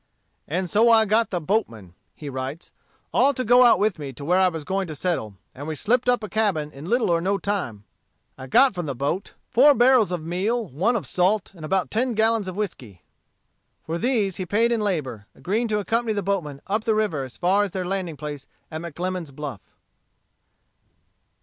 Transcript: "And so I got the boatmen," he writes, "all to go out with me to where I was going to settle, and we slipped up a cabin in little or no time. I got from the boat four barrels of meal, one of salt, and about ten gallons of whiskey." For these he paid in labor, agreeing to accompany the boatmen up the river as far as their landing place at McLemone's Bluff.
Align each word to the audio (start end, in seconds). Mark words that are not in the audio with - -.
"And 0.47 0.67
so 0.67 0.89
I 0.89 1.05
got 1.05 1.29
the 1.29 1.39
boatmen," 1.39 1.93
he 2.15 2.27
writes, 2.27 2.71
"all 3.13 3.35
to 3.35 3.43
go 3.43 3.63
out 3.65 3.77
with 3.77 3.99
me 3.99 4.11
to 4.13 4.25
where 4.25 4.39
I 4.39 4.47
was 4.47 4.63
going 4.63 4.87
to 4.87 4.95
settle, 4.95 5.35
and 5.53 5.67
we 5.67 5.75
slipped 5.75 6.09
up 6.09 6.23
a 6.23 6.27
cabin 6.27 6.71
in 6.71 6.85
little 6.89 7.11
or 7.11 7.21
no 7.21 7.37
time. 7.37 7.83
I 8.35 8.47
got 8.47 8.73
from 8.73 8.87
the 8.87 8.95
boat 8.95 9.35
four 9.51 9.75
barrels 9.75 10.11
of 10.11 10.23
meal, 10.25 10.65
one 10.65 10.95
of 10.95 11.05
salt, 11.05 11.53
and 11.53 11.63
about 11.63 11.91
ten 11.91 12.15
gallons 12.15 12.47
of 12.47 12.55
whiskey." 12.55 13.03
For 13.83 13.99
these 13.99 14.37
he 14.37 14.45
paid 14.47 14.71
in 14.71 14.81
labor, 14.81 15.27
agreeing 15.35 15.67
to 15.67 15.77
accompany 15.77 16.13
the 16.13 16.23
boatmen 16.23 16.61
up 16.65 16.83
the 16.83 16.95
river 16.95 17.23
as 17.23 17.37
far 17.37 17.61
as 17.61 17.69
their 17.69 17.85
landing 17.85 18.17
place 18.17 18.47
at 18.71 18.81
McLemone's 18.81 19.29
Bluff. 19.29 19.61